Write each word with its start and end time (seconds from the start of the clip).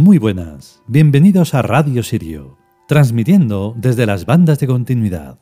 Muy 0.00 0.18
buenas, 0.18 0.80
bienvenidos 0.86 1.54
a 1.54 1.62
Radio 1.62 2.04
Sirio, 2.04 2.56
transmitiendo 2.86 3.74
desde 3.76 4.06
las 4.06 4.26
bandas 4.26 4.60
de 4.60 4.68
continuidad. 4.68 5.40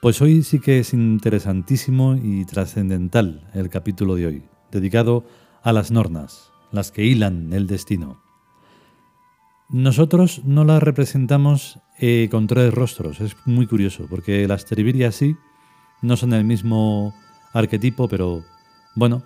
Pues 0.00 0.22
hoy 0.22 0.44
sí 0.44 0.60
que 0.60 0.78
es 0.78 0.94
interesantísimo 0.94 2.14
y 2.14 2.44
trascendental 2.44 3.50
el 3.52 3.68
capítulo 3.68 4.14
de 4.14 4.26
hoy, 4.28 4.42
dedicado 4.70 5.26
a 5.64 5.72
las 5.72 5.90
nornas, 5.90 6.52
las 6.70 6.92
que 6.92 7.04
hilan 7.04 7.52
el 7.54 7.66
destino. 7.66 8.22
Nosotros 9.68 10.42
no 10.44 10.62
las 10.62 10.80
representamos 10.80 11.80
eh, 11.98 12.28
con 12.30 12.46
tres 12.46 12.72
rostros, 12.72 13.20
es 13.20 13.36
muy 13.46 13.66
curioso, 13.66 14.06
porque 14.08 14.46
las 14.46 14.64
Teribirias 14.64 15.16
sí, 15.16 15.34
no 16.02 16.16
son 16.16 16.32
el 16.32 16.44
mismo 16.44 17.14
arquetipo, 17.52 18.08
pero 18.08 18.44
bueno. 18.94 19.22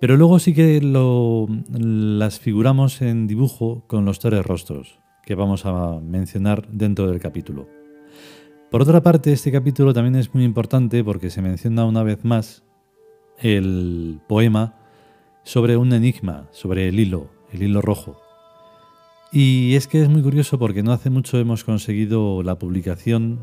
Pero 0.00 0.16
luego 0.16 0.38
sí 0.38 0.54
que 0.54 0.80
lo, 0.80 1.48
las 1.70 2.38
figuramos 2.38 3.02
en 3.02 3.26
dibujo 3.26 3.82
con 3.88 4.04
los 4.04 4.20
tres 4.20 4.46
rostros, 4.46 5.00
que 5.24 5.34
vamos 5.34 5.66
a 5.66 5.98
mencionar 6.00 6.68
dentro 6.68 7.08
del 7.08 7.18
capítulo. 7.18 7.66
Por 8.70 8.82
otra 8.82 9.02
parte, 9.02 9.32
este 9.32 9.50
capítulo 9.50 9.92
también 9.92 10.14
es 10.14 10.32
muy 10.34 10.44
importante 10.44 11.02
porque 11.02 11.30
se 11.30 11.42
menciona 11.42 11.84
una 11.84 12.02
vez 12.02 12.24
más 12.24 12.62
el 13.38 14.20
poema 14.28 14.76
sobre 15.42 15.76
un 15.76 15.92
enigma, 15.92 16.48
sobre 16.52 16.88
el 16.88 17.00
hilo, 17.00 17.30
el 17.50 17.62
hilo 17.62 17.80
rojo. 17.80 18.20
Y 19.32 19.74
es 19.74 19.88
que 19.88 20.02
es 20.02 20.08
muy 20.08 20.22
curioso 20.22 20.58
porque 20.58 20.82
no 20.82 20.92
hace 20.92 21.10
mucho 21.10 21.38
hemos 21.38 21.64
conseguido 21.64 22.42
la 22.42 22.58
publicación 22.58 23.40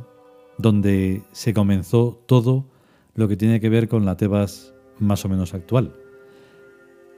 donde 0.57 1.23
se 1.31 1.53
comenzó 1.53 2.21
todo 2.25 2.65
lo 3.13 3.27
que 3.27 3.37
tiene 3.37 3.59
que 3.59 3.69
ver 3.69 3.87
con 3.87 4.05
la 4.05 4.17
Tebas 4.17 4.73
más 4.99 5.25
o 5.25 5.29
menos 5.29 5.53
actual. 5.53 5.95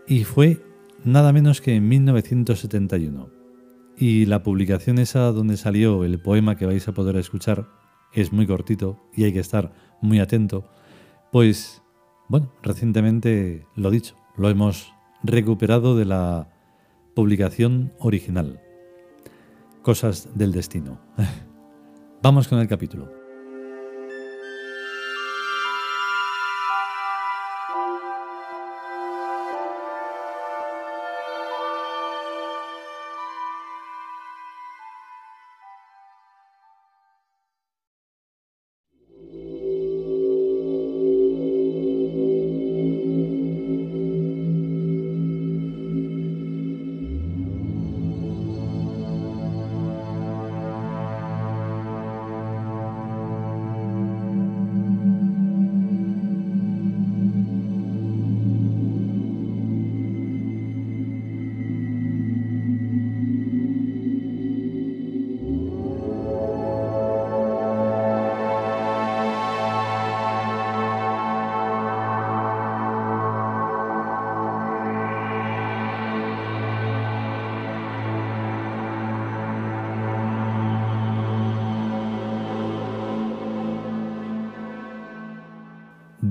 Y 0.08 0.24
fue 0.24 0.62
nada 1.04 1.34
menos 1.34 1.62
que 1.62 1.76
en 1.76 1.88
1971. 1.88 3.30
Y 3.98 4.26
la 4.26 4.44
publicación 4.44 5.00
esa 5.00 5.32
donde 5.32 5.58
salió 5.58 6.04
el 6.04 6.20
poema 6.20 6.56
que 6.56 6.66
vais 6.66 6.88
a 6.88 6.94
poder 6.94 7.18
escuchar 7.18 7.68
es 8.14 8.32
muy 8.32 8.46
cortito 8.48 9.00
y 9.16 9.24
hay 9.24 9.34
que 9.34 9.40
estar 9.40 9.74
muy 10.02 10.20
atento. 10.20 10.70
Pues, 11.32 11.82
bueno, 12.30 12.54
recientemente 12.62 13.66
lo 13.76 13.90
dicho, 13.90 14.16
lo 14.38 14.50
hemos 14.50 14.94
recuperado 15.24 15.98
de 15.98 16.06
la 16.06 16.50
publicación 17.16 17.92
original. 18.00 18.62
Cosas 19.82 20.30
del 20.36 20.52
destino. 20.52 21.00
Vamos 22.22 22.48
con 22.48 22.60
el 22.60 22.68
capítulo. 22.68 23.27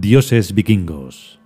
Dioses 0.09 0.55
vikingos. 0.55 1.41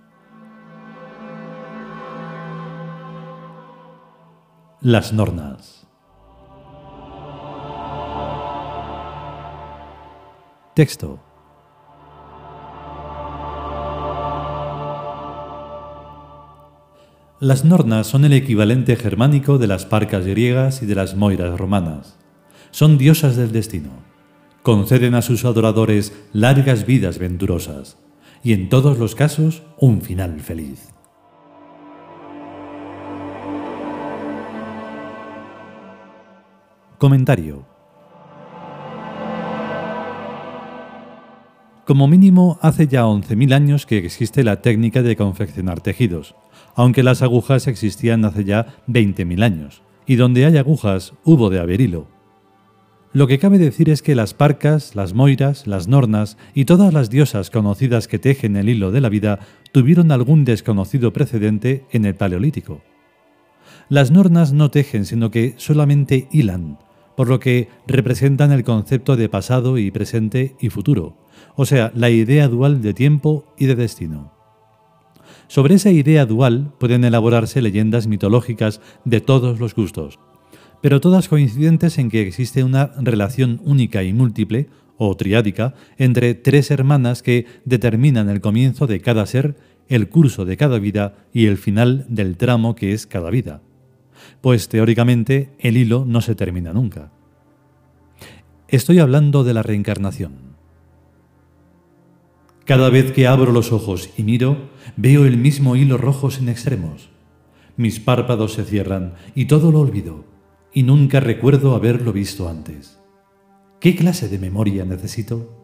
Las 4.81 5.11
Nornas. 5.13 5.87
Texto. 10.75 11.19
Las 17.39 17.65
Nornas 17.65 18.05
son 18.05 18.25
el 18.25 18.33
equivalente 18.33 18.95
germánico 18.95 19.57
de 19.57 19.65
las 19.65 19.87
parcas 19.87 20.27
griegas 20.27 20.83
y 20.83 20.85
de 20.85 20.93
las 20.93 21.15
moiras 21.15 21.57
romanas. 21.57 22.19
Son 22.69 22.99
diosas 22.99 23.37
del 23.37 23.51
destino. 23.51 23.89
Conceden 24.61 25.15
a 25.15 25.23
sus 25.23 25.45
adoradores 25.45 26.13
largas 26.31 26.85
vidas 26.85 27.17
venturosas 27.17 27.97
y 28.43 28.53
en 28.53 28.69
todos 28.69 28.97
los 28.97 29.15
casos 29.15 29.63
un 29.77 30.01
final 30.01 30.39
feliz. 30.39 30.89
Comentario. 36.97 37.65
Como 41.85 42.07
mínimo, 42.07 42.59
hace 42.61 42.87
ya 42.87 43.05
11.000 43.05 43.53
años 43.53 43.85
que 43.85 43.97
existe 43.97 44.43
la 44.43 44.61
técnica 44.61 45.01
de 45.01 45.15
confeccionar 45.15 45.81
tejidos, 45.81 46.35
aunque 46.75 47.03
las 47.03 47.21
agujas 47.21 47.67
existían 47.67 48.23
hace 48.23 48.45
ya 48.45 48.75
20.000 48.87 49.43
años, 49.43 49.81
y 50.05 50.15
donde 50.15 50.45
hay 50.45 50.57
agujas 50.57 51.13
hubo 51.25 51.49
de 51.49 51.59
haber 51.59 51.81
hilo. 51.81 52.20
Lo 53.13 53.27
que 53.27 53.39
cabe 53.39 53.57
decir 53.57 53.89
es 53.89 54.01
que 54.01 54.15
las 54.15 54.33
parcas, 54.33 54.95
las 54.95 55.13
moiras, 55.13 55.67
las 55.67 55.89
nornas 55.89 56.37
y 56.53 56.63
todas 56.63 56.93
las 56.93 57.09
diosas 57.09 57.49
conocidas 57.49 58.07
que 58.07 58.19
tejen 58.19 58.55
el 58.55 58.69
hilo 58.69 58.91
de 58.91 59.01
la 59.01 59.09
vida 59.09 59.39
tuvieron 59.73 60.13
algún 60.13 60.45
desconocido 60.45 61.11
precedente 61.11 61.83
en 61.91 62.05
el 62.05 62.15
Paleolítico. 62.15 62.81
Las 63.89 64.11
nornas 64.11 64.53
no 64.53 64.71
tejen, 64.71 65.05
sino 65.05 65.29
que 65.29 65.55
solamente 65.57 66.29
hilan, 66.31 66.79
por 67.17 67.27
lo 67.27 67.41
que 67.41 67.67
representan 67.85 68.53
el 68.53 68.63
concepto 68.63 69.17
de 69.17 69.27
pasado 69.27 69.77
y 69.77 69.91
presente 69.91 70.55
y 70.61 70.69
futuro, 70.69 71.17
o 71.57 71.65
sea, 71.65 71.91
la 71.93 72.09
idea 72.09 72.47
dual 72.47 72.81
de 72.81 72.93
tiempo 72.93 73.53
y 73.57 73.65
de 73.65 73.75
destino. 73.75 74.31
Sobre 75.49 75.75
esa 75.75 75.91
idea 75.91 76.25
dual 76.25 76.71
pueden 76.79 77.03
elaborarse 77.03 77.61
leyendas 77.61 78.07
mitológicas 78.07 78.79
de 79.03 79.19
todos 79.19 79.59
los 79.59 79.75
gustos 79.75 80.17
pero 80.81 80.99
todas 80.99 81.27
coincidentes 81.27 81.97
en 81.97 82.09
que 82.09 82.27
existe 82.27 82.63
una 82.63 82.87
relación 82.97 83.61
única 83.63 84.03
y 84.03 84.13
múltiple, 84.13 84.67
o 85.03 85.15
triádica, 85.17 85.73
entre 85.97 86.35
tres 86.35 86.69
hermanas 86.69 87.23
que 87.23 87.47
determinan 87.65 88.29
el 88.29 88.39
comienzo 88.39 88.85
de 88.85 88.99
cada 88.99 89.25
ser, 89.25 89.55
el 89.89 90.09
curso 90.09 90.45
de 90.45 90.57
cada 90.57 90.77
vida 90.77 91.15
y 91.33 91.47
el 91.47 91.57
final 91.57 92.05
del 92.07 92.37
tramo 92.37 92.75
que 92.75 92.93
es 92.93 93.07
cada 93.07 93.31
vida. 93.31 93.61
Pues 94.41 94.69
teóricamente 94.69 95.49
el 95.57 95.77
hilo 95.77 96.05
no 96.05 96.21
se 96.21 96.35
termina 96.35 96.71
nunca. 96.71 97.11
Estoy 98.67 98.99
hablando 98.99 99.43
de 99.43 99.55
la 99.55 99.63
reencarnación. 99.63 100.33
Cada 102.65 102.91
vez 102.91 103.11
que 103.11 103.25
abro 103.25 103.51
los 103.51 103.71
ojos 103.71 104.11
y 104.17 104.23
miro, 104.23 104.69
veo 104.97 105.25
el 105.25 105.35
mismo 105.35 105.75
hilo 105.75 105.97
rojo 105.97 106.29
sin 106.29 106.47
extremos. 106.47 107.09
Mis 107.75 107.99
párpados 107.99 108.53
se 108.53 108.65
cierran 108.65 109.15
y 109.33 109.45
todo 109.45 109.71
lo 109.71 109.79
olvido 109.79 110.30
y 110.73 110.83
nunca 110.83 111.19
recuerdo 111.19 111.75
haberlo 111.75 112.13
visto 112.13 112.47
antes. 112.47 113.01
¿Qué 113.79 113.95
clase 113.95 114.29
de 114.29 114.39
memoria 114.39 114.85
necesito? 114.85 115.57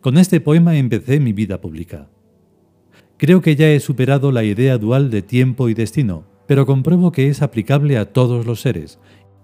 Con 0.00 0.18
este 0.18 0.40
poema 0.40 0.76
empecé 0.76 1.20
mi 1.20 1.32
vida 1.32 1.60
pública. 1.60 2.08
Creo 3.16 3.40
que 3.40 3.56
ya 3.56 3.68
he 3.68 3.80
superado 3.80 4.32
la 4.32 4.44
idea 4.44 4.78
dual 4.78 5.10
de 5.10 5.22
tiempo 5.22 5.68
y 5.68 5.74
destino, 5.74 6.24
pero 6.46 6.66
compruebo 6.66 7.12
que 7.12 7.28
es 7.28 7.42
aplicable 7.42 7.96
a 7.96 8.12
todos 8.12 8.46
los 8.46 8.60
seres, 8.60 8.98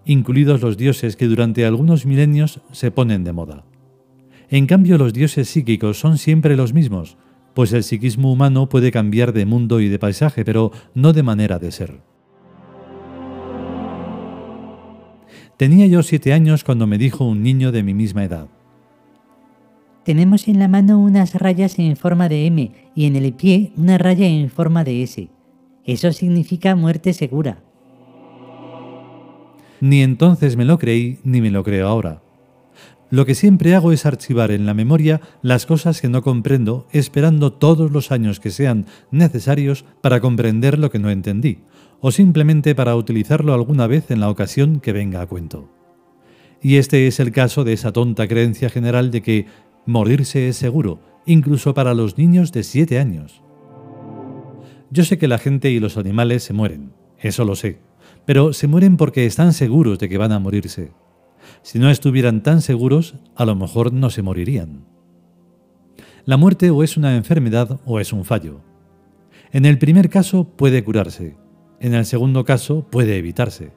incluidos 0.05 0.61
los 0.61 0.77
dioses 0.77 1.17
que 1.17 1.27
durante 1.27 1.65
algunos 1.65 2.07
milenios 2.07 2.61
se 2.73 2.91
ponen 2.91 3.25
de 3.25 3.33
moda. 3.33 3.65
En 4.49 4.67
cambio, 4.67 4.99
los 4.99 5.13
dioses 5.13 5.49
psíquicos 5.49 5.99
son 5.99 6.19
siempre 6.19 6.57
los 6.57 6.75
mismos, 6.75 7.17
pues 7.55 7.73
el 7.73 7.85
psiquismo 7.85 8.33
humano 8.33 8.69
puede 8.69 8.91
cambiar 8.91 9.33
de 9.33 9.47
mundo 9.47 9.81
y 9.81 9.89
de 9.89 9.99
paisaje, 9.99 10.45
pero 10.45 10.73
no 10.95 11.13
de 11.13 11.23
manera 11.23 11.59
de 11.59 11.73
ser. 11.73 12.10
Tenía 15.61 15.87
yo 15.89 16.03
siete 16.03 16.33
años 16.33 16.65
cuando 16.65 16.87
me 16.87 16.97
dijo 16.97 17.27
un 17.27 17.43
niño 17.43 17.71
de 17.71 17.83
mi 17.83 17.93
misma 17.93 18.25
edad. 18.25 18.49
Tenemos 20.07 20.49
en 20.49 20.59
la 20.59 20.69
mano 20.69 20.99
unas 20.99 21.35
rayas 21.35 21.79
en 21.79 21.99
forma 21.99 22.31
de 22.31 22.47
M 22.47 22.73
y 22.95 23.05
en 23.05 23.15
el 23.15 23.35
pie 23.35 23.71
una 23.77 23.99
raya 23.99 24.27
en 24.27 24.49
forma 24.49 24.85
de 24.85 25.03
S. 25.03 25.29
Eso 25.85 26.13
significa 26.13 26.75
muerte 26.77 27.13
segura. 27.13 27.63
Ni 29.83 30.01
entonces 30.01 30.57
me 30.57 30.65
lo 30.65 30.79
creí 30.79 31.19
ni 31.25 31.43
me 31.43 31.51
lo 31.51 31.63
creo 31.63 31.89
ahora. 31.89 32.23
Lo 33.11 33.27
que 33.27 33.35
siempre 33.35 33.75
hago 33.75 33.91
es 33.91 34.07
archivar 34.07 34.53
en 34.53 34.67
la 34.67 34.75
memoria 34.75 35.21
las 35.43 35.67
cosas 35.67 36.01
que 36.01 36.09
no 36.09 36.23
comprendo, 36.23 36.87
esperando 36.93 37.53
todos 37.53 37.91
los 37.91 38.13
años 38.13 38.39
que 38.39 38.53
sean 38.53 38.87
necesarios 39.11 39.85
para 40.01 40.21
comprender 40.21 40.79
lo 40.79 40.91
que 40.91 41.01
no 41.01 41.11
entendí, 41.11 41.59
o 42.01 42.13
simplemente 42.13 42.77
para 42.77 42.95
utilizarlo 42.95 43.53
alguna 43.53 43.89
vez 43.89 44.13
en 44.13 44.21
la 44.21 44.31
ocasión 44.31 44.79
que 44.79 44.93
venga 44.93 45.21
a 45.21 45.27
cuento. 45.27 45.69
Y 46.63 46.77
este 46.77 47.09
es 47.09 47.19
el 47.19 47.33
caso 47.33 47.65
de 47.65 47.73
esa 47.73 47.93
tonta 47.93 48.29
creencia 48.29 48.71
general 48.71 49.11
de 49.11 49.23
que 49.23 49.47
morirse 49.87 50.49
es 50.49 50.57
seguro, 50.57 51.01
incluso 51.27 51.75
para 51.75 51.95
los 51.95 52.17
niños 52.17 52.53
de 52.53 52.63
7 52.63 53.01
años. 53.01 53.43
Yo 54.91 55.05
sé 55.05 55.19
que 55.19 55.29
la 55.29 55.39
gente 55.39 55.71
y 55.71 55.81
los 55.81 55.97
animales 55.97 56.45
se 56.45 56.53
mueren, 56.53 56.93
eso 57.19 57.45
lo 57.45 57.57
sé, 57.57 57.79
pero 58.25 58.53
se 58.53 58.69
mueren 58.69 58.97
porque 58.97 59.27
están 59.27 59.53
seguros 59.53 59.99
de 59.99 60.09
que 60.09 60.19
van 60.19 60.33
a 60.33 60.39
morirse. 60.39 60.93
Si 61.63 61.79
no 61.79 61.91
estuvieran 61.91 62.43
tan 62.43 62.63
seguros, 62.63 63.17
a 63.37 63.45
lo 63.45 63.55
mejor 63.55 63.93
no 63.93 64.11
se 64.11 64.23
morirían. 64.23 64.87
La 66.25 66.37
muerte 66.37 66.71
o 66.71 66.83
es 66.83 66.97
una 66.97 67.17
enfermedad 67.17 67.81
o 67.85 68.01
es 68.01 68.13
un 68.13 68.25
fallo. 68.25 68.63
En 69.53 69.65
el 69.67 69.79
primer 69.79 70.09
caso 70.09 70.45
puede 70.45 70.83
curarse, 70.85 71.37
en 71.81 71.95
el 71.95 72.07
segundo 72.07 72.45
caso 72.45 72.87
puede 72.91 73.17
evitarse. 73.19 73.73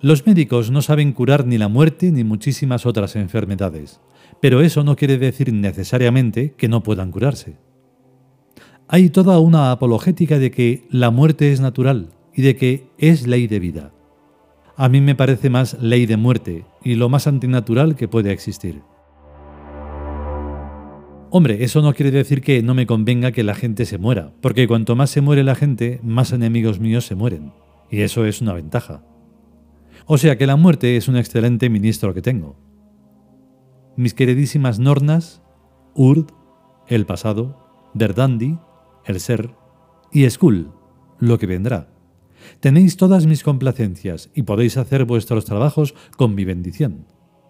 Los 0.00 0.26
médicos 0.26 0.70
no 0.70 0.82
saben 0.82 1.12
curar 1.12 1.46
ni 1.46 1.58
la 1.58 1.68
muerte 1.68 2.12
ni 2.12 2.22
muchísimas 2.22 2.86
otras 2.86 3.16
enfermedades, 3.16 4.00
pero 4.40 4.60
eso 4.60 4.84
no 4.84 4.96
quiere 4.96 5.18
decir 5.18 5.52
necesariamente 5.52 6.54
que 6.54 6.68
no 6.68 6.82
puedan 6.82 7.10
curarse. 7.10 7.56
Hay 8.88 9.10
toda 9.10 9.40
una 9.40 9.72
apologética 9.72 10.38
de 10.38 10.50
que 10.50 10.86
la 10.90 11.10
muerte 11.10 11.52
es 11.52 11.60
natural 11.60 12.10
y 12.34 12.42
de 12.42 12.56
que 12.56 12.86
es 12.98 13.26
ley 13.26 13.46
de 13.46 13.58
vida 13.58 13.95
a 14.76 14.88
mí 14.88 15.00
me 15.00 15.14
parece 15.14 15.48
más 15.48 15.80
ley 15.80 16.06
de 16.06 16.16
muerte 16.16 16.64
y 16.84 16.96
lo 16.96 17.08
más 17.08 17.26
antinatural 17.26 17.96
que 17.96 18.08
puede 18.08 18.30
existir. 18.30 18.82
Hombre, 21.30 21.64
eso 21.64 21.82
no 21.82 21.92
quiere 21.94 22.10
decir 22.10 22.40
que 22.40 22.62
no 22.62 22.74
me 22.74 22.86
convenga 22.86 23.32
que 23.32 23.42
la 23.42 23.54
gente 23.54 23.84
se 23.84 23.98
muera, 23.98 24.32
porque 24.40 24.68
cuanto 24.68 24.94
más 24.94 25.10
se 25.10 25.20
muere 25.20 25.44
la 25.44 25.54
gente, 25.54 26.00
más 26.02 26.32
enemigos 26.32 26.78
míos 26.78 27.06
se 27.06 27.14
mueren, 27.14 27.52
y 27.90 28.02
eso 28.02 28.24
es 28.26 28.40
una 28.40 28.52
ventaja. 28.52 29.02
O 30.06 30.18
sea 30.18 30.38
que 30.38 30.46
la 30.46 30.56
muerte 30.56 30.96
es 30.96 31.08
un 31.08 31.16
excelente 31.16 31.68
ministro 31.68 32.14
que 32.14 32.22
tengo. 32.22 32.56
Mis 33.96 34.14
queridísimas 34.14 34.78
Nornas, 34.78 35.42
Urd, 35.94 36.26
el 36.86 37.06
pasado, 37.06 37.90
Verdandi, 37.94 38.58
el 39.04 39.20
ser, 39.20 39.50
y 40.12 40.28
Skull, 40.30 40.70
lo 41.18 41.38
que 41.38 41.46
vendrá. 41.46 41.95
Tenéis 42.60 42.96
todas 42.96 43.26
mis 43.26 43.42
complacencias 43.42 44.30
y 44.34 44.42
podéis 44.42 44.76
hacer 44.76 45.04
vuestros 45.04 45.44
trabajos 45.44 45.94
con 46.16 46.34
mi 46.34 46.44
bendición. 46.44 47.06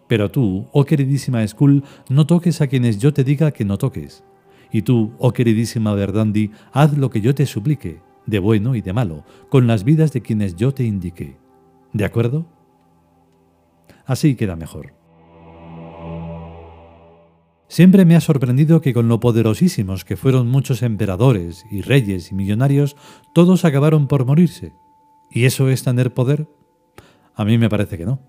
Pero 0.08 0.30
tú, 0.30 0.68
oh 0.72 0.84
queridísima 0.84 1.46
Skull, 1.46 1.82
no 2.08 2.26
toques 2.26 2.60
a 2.60 2.66
quienes 2.68 2.98
yo 2.98 3.12
te 3.12 3.24
diga 3.24 3.50
que 3.50 3.64
no 3.64 3.78
toques. 3.78 4.24
Y 4.72 4.82
tú, 4.82 5.12
oh 5.18 5.32
queridísima 5.32 5.94
Verdandi, 5.94 6.50
haz 6.72 6.96
lo 6.96 7.10
que 7.10 7.20
yo 7.20 7.34
te 7.34 7.46
suplique, 7.46 8.00
de 8.26 8.38
bueno 8.38 8.74
y 8.74 8.82
de 8.82 8.92
malo, 8.92 9.24
con 9.48 9.66
las 9.66 9.84
vidas 9.84 10.12
de 10.12 10.22
quienes 10.22 10.56
yo 10.56 10.72
te 10.74 10.84
indique. 10.84 11.36
¿De 11.92 12.04
acuerdo? 12.04 12.46
Así 14.04 14.36
queda 14.36 14.56
mejor. 14.56 14.94
Siempre 17.68 18.04
me 18.04 18.14
ha 18.14 18.20
sorprendido 18.20 18.80
que 18.80 18.94
con 18.94 19.08
lo 19.08 19.18
poderosísimos 19.18 20.04
que 20.04 20.16
fueron 20.16 20.48
muchos 20.48 20.82
emperadores 20.82 21.64
y 21.70 21.82
reyes 21.82 22.30
y 22.30 22.34
millonarios, 22.36 22.96
todos 23.34 23.64
acabaron 23.64 24.06
por 24.06 24.24
morirse. 24.24 24.72
¿Y 25.30 25.44
eso 25.44 25.68
es 25.68 25.82
tener 25.82 26.14
poder? 26.14 26.48
A 27.34 27.44
mí 27.44 27.58
me 27.58 27.68
parece 27.68 27.98
que 27.98 28.06
no. 28.06 28.20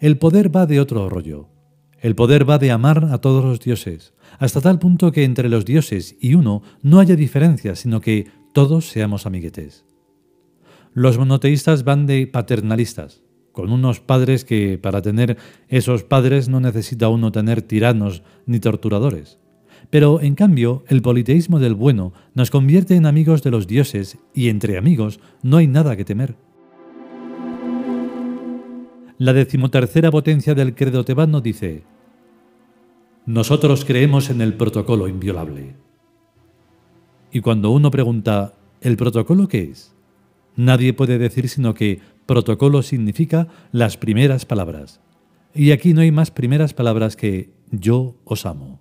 El 0.00 0.18
poder 0.18 0.54
va 0.54 0.66
de 0.66 0.80
otro 0.80 1.08
rollo. 1.08 1.48
El 2.00 2.16
poder 2.16 2.48
va 2.48 2.58
de 2.58 2.72
amar 2.72 3.08
a 3.12 3.18
todos 3.18 3.44
los 3.44 3.60
dioses, 3.60 4.12
hasta 4.40 4.60
tal 4.60 4.80
punto 4.80 5.12
que 5.12 5.22
entre 5.22 5.48
los 5.48 5.64
dioses 5.64 6.16
y 6.20 6.34
uno 6.34 6.62
no 6.82 6.98
haya 6.98 7.14
diferencia, 7.14 7.76
sino 7.76 8.00
que 8.00 8.26
todos 8.52 8.88
seamos 8.88 9.24
amiguetes. 9.24 9.84
Los 10.92 11.16
monoteístas 11.16 11.84
van 11.84 12.06
de 12.06 12.26
paternalistas, 12.26 13.22
con 13.52 13.70
unos 13.70 14.00
padres 14.00 14.44
que 14.44 14.78
para 14.78 15.00
tener 15.00 15.38
esos 15.68 16.02
padres 16.02 16.48
no 16.48 16.58
necesita 16.58 17.08
uno 17.08 17.30
tener 17.30 17.62
tiranos 17.62 18.24
ni 18.46 18.58
torturadores. 18.58 19.38
Pero, 19.92 20.22
en 20.22 20.34
cambio, 20.34 20.84
el 20.88 21.02
politeísmo 21.02 21.58
del 21.58 21.74
bueno 21.74 22.14
nos 22.32 22.50
convierte 22.50 22.96
en 22.96 23.04
amigos 23.04 23.42
de 23.42 23.50
los 23.50 23.66
dioses 23.66 24.16
y 24.32 24.48
entre 24.48 24.78
amigos 24.78 25.20
no 25.42 25.58
hay 25.58 25.66
nada 25.66 25.98
que 25.98 26.06
temer. 26.06 26.34
La 29.18 29.34
decimotercera 29.34 30.10
potencia 30.10 30.54
del 30.54 30.74
credo 30.74 31.04
tebano 31.04 31.42
dice, 31.42 31.82
Nosotros 33.26 33.84
creemos 33.84 34.30
en 34.30 34.40
el 34.40 34.54
protocolo 34.54 35.08
inviolable. 35.08 35.76
Y 37.30 37.42
cuando 37.42 37.70
uno 37.70 37.90
pregunta, 37.90 38.54
¿el 38.80 38.96
protocolo 38.96 39.46
qué 39.46 39.64
es? 39.64 39.94
Nadie 40.56 40.94
puede 40.94 41.18
decir 41.18 41.50
sino 41.50 41.74
que 41.74 42.00
protocolo 42.24 42.80
significa 42.80 43.48
las 43.72 43.98
primeras 43.98 44.46
palabras. 44.46 45.02
Y 45.54 45.72
aquí 45.72 45.92
no 45.92 46.00
hay 46.00 46.12
más 46.12 46.30
primeras 46.30 46.72
palabras 46.72 47.14
que 47.14 47.50
yo 47.70 48.16
os 48.24 48.46
amo. 48.46 48.71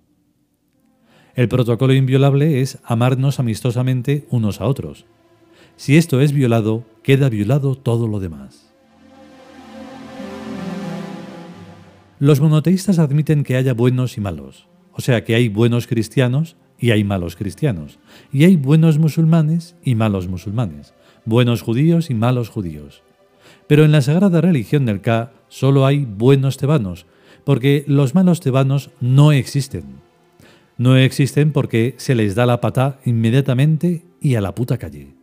El 1.33 1.47
protocolo 1.47 1.93
inviolable 1.93 2.61
es 2.61 2.79
amarnos 2.83 3.39
amistosamente 3.39 4.25
unos 4.29 4.59
a 4.59 4.65
otros. 4.65 5.05
Si 5.77 5.95
esto 5.95 6.19
es 6.19 6.33
violado, 6.33 6.83
queda 7.03 7.29
violado 7.29 7.75
todo 7.75 8.07
lo 8.07 8.19
demás. 8.19 8.73
Los 12.19 12.41
monoteístas 12.41 12.99
admiten 12.99 13.43
que 13.43 13.55
haya 13.55 13.73
buenos 13.73 14.17
y 14.17 14.21
malos, 14.21 14.67
o 14.91 15.01
sea 15.01 15.23
que 15.23 15.33
hay 15.33 15.47
buenos 15.47 15.87
cristianos 15.87 16.55
y 16.77 16.91
hay 16.91 17.03
malos 17.03 17.35
cristianos, 17.35 17.97
y 18.31 18.43
hay 18.43 18.57
buenos 18.57 18.99
musulmanes 18.99 19.75
y 19.83 19.95
malos 19.95 20.27
musulmanes, 20.27 20.93
buenos 21.25 21.61
judíos 21.61 22.09
y 22.09 22.13
malos 22.13 22.49
judíos. 22.49 23.01
Pero 23.67 23.85
en 23.85 23.91
la 23.91 24.01
sagrada 24.01 24.41
religión 24.41 24.85
del 24.85 25.01
Ka 25.01 25.31
solo 25.47 25.85
hay 25.85 26.05
buenos 26.05 26.57
tebanos, 26.57 27.05
porque 27.43 27.85
los 27.87 28.13
malos 28.13 28.39
tebanos 28.41 28.91
no 28.99 29.31
existen 29.31 30.01
no 30.81 30.97
existen 30.97 31.51
porque 31.51 31.93
se 31.97 32.15
les 32.15 32.33
da 32.33 32.47
la 32.47 32.59
pata 32.59 32.99
inmediatamente 33.05 34.03
y 34.19 34.33
a 34.33 34.41
la 34.41 34.55
puta 34.55 34.79
calle. 34.79 35.13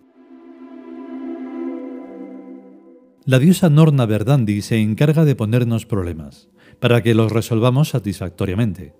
La 3.25 3.41
diosa 3.41 3.69
Norna 3.69 4.07
Verdandi 4.07 4.63
se 4.63 4.79
encarga 4.79 5.25
de 5.25 5.35
ponernos 5.35 5.85
problemas, 5.85 6.49
para 6.79 7.03
que 7.03 7.13
los 7.13 7.33
resolvamos 7.33 7.89
satisfactoriamente. 7.89 8.95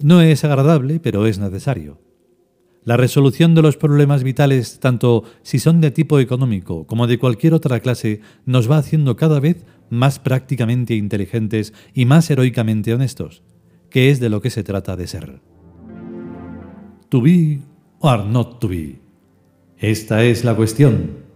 No 0.00 0.20
es 0.20 0.44
agradable, 0.44 1.00
pero 1.00 1.26
es 1.26 1.40
necesario. 1.40 1.98
La 2.84 2.96
resolución 2.96 3.56
de 3.56 3.62
los 3.62 3.76
problemas 3.76 4.22
vitales, 4.22 4.78
tanto 4.78 5.24
si 5.42 5.58
son 5.58 5.80
de 5.80 5.90
tipo 5.90 6.20
económico 6.20 6.86
como 6.86 7.08
de 7.08 7.18
cualquier 7.18 7.52
otra 7.52 7.80
clase, 7.80 8.20
nos 8.46 8.70
va 8.70 8.78
haciendo 8.78 9.16
cada 9.16 9.40
vez 9.40 9.66
más 9.90 10.20
prácticamente 10.20 10.94
inteligentes 10.94 11.74
y 11.94 12.04
más 12.04 12.30
heroicamente 12.30 12.94
honestos, 12.94 13.42
que 13.90 14.10
es 14.10 14.20
de 14.20 14.28
lo 14.28 14.40
que 14.40 14.50
se 14.50 14.62
trata 14.62 14.94
de 14.94 15.08
ser 15.08 15.49
to 17.10 17.20
be 17.20 17.62
or 18.00 18.24
not 18.24 18.60
to 18.60 18.68
be. 18.68 18.98
Esta 19.78 20.24
es 20.24 20.44
la 20.44 20.54
cuestión. 20.54 21.29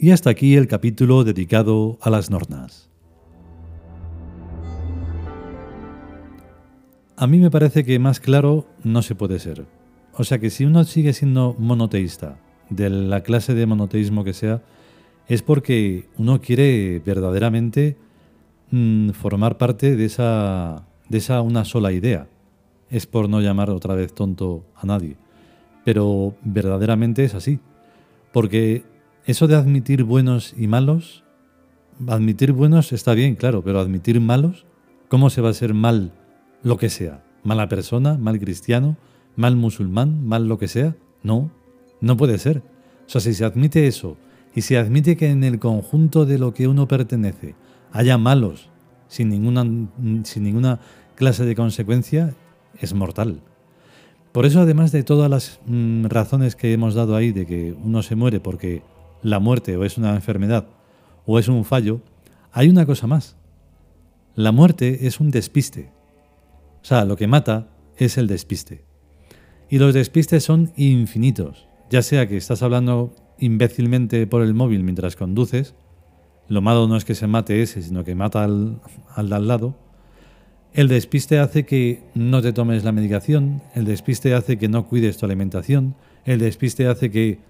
Y 0.00 0.12
hasta 0.12 0.30
aquí 0.30 0.54
el 0.54 0.68
capítulo 0.68 1.24
dedicado 1.24 1.98
a 2.00 2.08
las 2.08 2.30
nornas. 2.30 2.88
A 7.16 7.26
mí 7.26 7.38
me 7.40 7.50
parece 7.50 7.82
que 7.82 7.98
más 7.98 8.20
claro 8.20 8.64
no 8.84 9.02
se 9.02 9.16
puede 9.16 9.40
ser. 9.40 9.66
O 10.12 10.22
sea 10.22 10.38
que 10.38 10.50
si 10.50 10.64
uno 10.64 10.84
sigue 10.84 11.12
siendo 11.12 11.56
monoteísta, 11.58 12.38
de 12.70 12.90
la 12.90 13.24
clase 13.24 13.54
de 13.54 13.66
monoteísmo 13.66 14.22
que 14.22 14.34
sea, 14.34 14.62
es 15.26 15.42
porque 15.42 16.08
uno 16.16 16.40
quiere 16.40 17.02
verdaderamente 17.04 17.96
mm, 18.70 19.10
formar 19.10 19.58
parte 19.58 19.96
de 19.96 20.04
esa, 20.04 20.86
de 21.08 21.18
esa 21.18 21.42
una 21.42 21.64
sola 21.64 21.90
idea. 21.90 22.28
Es 22.88 23.06
por 23.06 23.28
no 23.28 23.40
llamar 23.40 23.70
otra 23.70 23.96
vez 23.96 24.14
tonto 24.14 24.64
a 24.76 24.86
nadie. 24.86 25.16
Pero 25.84 26.36
verdaderamente 26.42 27.24
es 27.24 27.34
así. 27.34 27.58
Porque 28.32 28.84
eso 29.28 29.46
de 29.46 29.56
admitir 29.56 30.04
buenos 30.04 30.54
y 30.56 30.68
malos, 30.68 31.22
admitir 32.06 32.52
buenos 32.52 32.94
está 32.94 33.12
bien, 33.12 33.34
claro, 33.34 33.62
pero 33.62 33.78
admitir 33.78 34.22
malos, 34.22 34.64
¿cómo 35.08 35.28
se 35.28 35.42
va 35.42 35.50
a 35.50 35.52
ser 35.52 35.74
mal 35.74 36.14
lo 36.62 36.78
que 36.78 36.88
sea? 36.88 37.22
¿Mala 37.44 37.68
persona? 37.68 38.16
¿Mal 38.16 38.40
cristiano? 38.40 38.96
¿Mal 39.36 39.54
musulmán? 39.54 40.26
¿Mal 40.26 40.48
lo 40.48 40.58
que 40.58 40.66
sea? 40.66 40.96
No, 41.22 41.50
no 42.00 42.16
puede 42.16 42.38
ser. 42.38 42.62
O 43.06 43.10
sea, 43.10 43.20
si 43.20 43.34
se 43.34 43.44
admite 43.44 43.86
eso 43.86 44.16
y 44.54 44.62
se 44.62 44.78
admite 44.78 45.18
que 45.18 45.28
en 45.28 45.44
el 45.44 45.58
conjunto 45.58 46.24
de 46.24 46.38
lo 46.38 46.54
que 46.54 46.66
uno 46.66 46.88
pertenece 46.88 47.54
haya 47.92 48.16
malos 48.16 48.70
sin 49.08 49.28
ninguna, 49.28 49.62
sin 50.24 50.42
ninguna 50.42 50.80
clase 51.16 51.44
de 51.44 51.54
consecuencia, 51.54 52.34
es 52.80 52.94
mortal. 52.94 53.42
Por 54.32 54.46
eso, 54.46 54.60
además 54.62 54.90
de 54.90 55.02
todas 55.02 55.28
las 55.28 55.60
mm, 55.66 56.06
razones 56.06 56.56
que 56.56 56.72
hemos 56.72 56.94
dado 56.94 57.14
ahí 57.14 57.30
de 57.30 57.44
que 57.44 57.76
uno 57.84 58.02
se 58.02 58.14
muere 58.14 58.40
porque 58.40 58.82
la 59.22 59.38
muerte 59.38 59.76
o 59.76 59.84
es 59.84 59.98
una 59.98 60.14
enfermedad 60.14 60.68
o 61.26 61.38
es 61.38 61.48
un 61.48 61.64
fallo, 61.64 62.00
hay 62.52 62.68
una 62.68 62.86
cosa 62.86 63.06
más. 63.06 63.36
La 64.34 64.52
muerte 64.52 65.06
es 65.06 65.20
un 65.20 65.30
despiste. 65.30 65.92
O 66.80 66.84
sea, 66.84 67.04
lo 67.04 67.16
que 67.16 67.26
mata 67.26 67.68
es 67.96 68.16
el 68.16 68.26
despiste. 68.26 68.84
Y 69.68 69.78
los 69.78 69.92
despistes 69.92 70.44
son 70.44 70.72
infinitos. 70.76 71.68
Ya 71.90 72.02
sea 72.02 72.26
que 72.28 72.36
estás 72.36 72.62
hablando 72.62 73.14
imbécilmente 73.38 74.26
por 74.26 74.42
el 74.42 74.54
móvil 74.54 74.84
mientras 74.84 75.16
conduces, 75.16 75.74
lo 76.48 76.62
malo 76.62 76.88
no 76.88 76.96
es 76.96 77.04
que 77.04 77.14
se 77.14 77.26
mate 77.26 77.62
ese, 77.62 77.82
sino 77.82 78.04
que 78.04 78.14
mata 78.14 78.44
al, 78.44 78.80
al 79.14 79.28
de 79.28 79.34
al 79.34 79.48
lado. 79.48 79.76
El 80.72 80.88
despiste 80.88 81.38
hace 81.38 81.66
que 81.66 82.02
no 82.14 82.40
te 82.40 82.52
tomes 82.52 82.84
la 82.84 82.92
medicación, 82.92 83.62
el 83.74 83.84
despiste 83.84 84.34
hace 84.34 84.56
que 84.56 84.68
no 84.68 84.86
cuides 84.86 85.18
tu 85.18 85.26
alimentación, 85.26 85.94
el 86.24 86.38
despiste 86.38 86.86
hace 86.86 87.10
que 87.10 87.40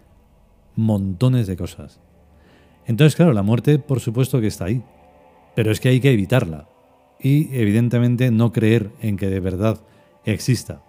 montones 0.79 1.49
de 1.49 1.57
cosas. 1.57 2.01
Entonces, 2.87 3.17
claro, 3.17 3.33
la 3.33 3.43
muerte 3.43 3.79
por 3.79 4.01
supuesto 4.01 4.41
que 4.41 4.47
está 4.47 4.67
ahí, 4.67 4.83
pero 5.55 5.73
es 5.73 5.81
que 5.81 5.89
hay 5.89 6.01
que 6.01 6.13
evitarla 6.13 6.69
y 7.21 7.53
evidentemente 7.53 8.31
no 8.31 8.53
creer 8.53 8.93
en 9.03 9.17
que 9.17 9.29
de 9.29 9.41
verdad 9.41 9.81
exista. 10.25 10.81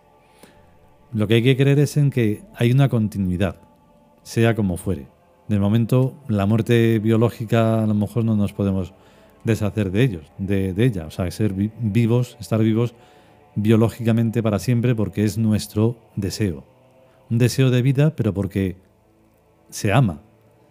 Lo 1.11 1.27
que 1.27 1.35
hay 1.35 1.43
que 1.43 1.57
creer 1.57 1.79
es 1.79 1.97
en 1.97 2.11
que 2.11 2.43
hay 2.55 2.71
una 2.71 2.87
continuidad, 2.87 3.55
sea 4.21 4.55
como 4.55 4.77
fuere. 4.77 5.07
De 5.47 5.57
momento, 5.57 6.13
la 6.27 6.45
muerte 6.45 6.99
biológica 6.99 7.83
a 7.83 7.87
lo 7.87 7.95
mejor 7.95 8.23
no 8.23 8.35
nos 8.35 8.53
podemos 8.53 8.93
deshacer 9.43 9.89
de 9.89 10.03
ellos, 10.03 10.31
de, 10.37 10.75
ella, 10.77 11.07
o 11.07 11.11
sea, 11.11 11.29
ser 11.31 11.53
vivos, 11.53 12.37
estar 12.39 12.61
vivos 12.61 12.93
biológicamente 13.55 14.43
para 14.43 14.59
siempre 14.59 14.93
porque 14.93 15.23
es 15.23 15.39
nuestro 15.39 15.97
deseo. 16.15 16.63
Un 17.31 17.39
deseo 17.39 17.71
de 17.71 17.81
vida, 17.81 18.15
pero 18.15 18.35
porque 18.35 18.75
se 19.69 19.91
ama, 19.91 20.21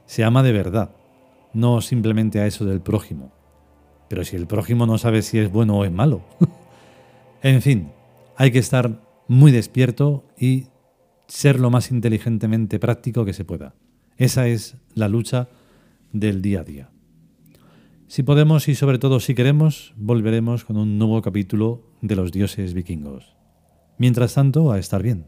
se 0.07 0.25
ama 0.25 0.43
de 0.43 0.53
verdad, 0.53 0.95
no 1.53 1.81
simplemente 1.81 2.41
a 2.41 2.47
eso 2.47 2.65
del 2.65 2.81
prójimo. 2.81 3.33
Pero 4.09 4.25
si 4.25 4.37
el 4.37 4.47
prójimo 4.47 4.87
no 4.87 4.99
sabe 4.99 5.23
si 5.23 5.39
es 5.39 5.51
bueno 5.51 5.79
o 5.79 5.85
es 5.85 5.93
malo. 5.93 6.23
en 7.43 7.63
fin, 7.63 7.93
hay 8.37 8.51
que 8.51 8.59
estar 8.59 9.01
muy 9.29 9.53
despierto 9.53 10.25
y 10.39 10.69
ser 11.27 11.61
lo 11.61 11.71
más 11.71 11.91
inteligentemente 11.91 12.79
práctico 12.79 13.25
que 13.25 13.35
se 13.35 13.45
pueda. 13.45 13.75
Esa 14.17 14.49
es 14.49 14.77
la 14.95 15.09
lucha 15.09 15.49
del 16.13 16.43
día 16.43 16.61
a 16.61 16.65
día. 16.65 16.91
Si 18.07 18.23
podemos 18.23 18.69
y 18.69 18.75
sobre 18.75 18.99
todo 18.99 19.21
si 19.21 19.35
queremos, 19.35 19.93
volveremos 19.97 20.65
con 20.65 20.79
un 20.79 20.99
nuevo 20.99 21.21
capítulo 21.21 21.93
de 22.01 22.17
los 22.17 22.33
dioses 22.33 22.73
vikingos. 22.73 23.37
Mientras 23.99 24.35
tanto, 24.35 24.73
a 24.73 24.79
estar 24.79 25.03
bien. 25.03 25.27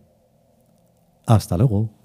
Hasta 1.26 1.58
luego. 1.58 1.99